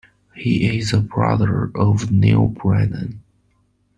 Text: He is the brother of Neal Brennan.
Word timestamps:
He 0.33 0.79
is 0.79 0.89
the 0.89 0.99
brother 0.99 1.69
of 1.75 2.11
Neal 2.11 2.47
Brennan. 2.47 3.21